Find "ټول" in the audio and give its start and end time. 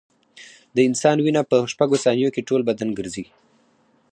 2.49-2.61